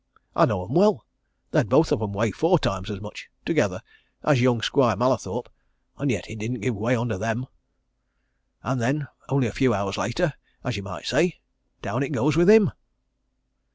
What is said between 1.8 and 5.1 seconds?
of 'em weigh four times as much together as young Squire